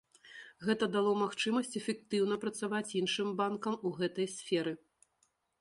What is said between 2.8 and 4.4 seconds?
іншым банкам у гэтай